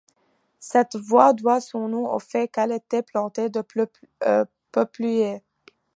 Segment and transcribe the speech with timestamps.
[0.59, 3.63] Cette voie doit son nom au fait qu'elle était plantée de
[4.71, 5.43] peupliers.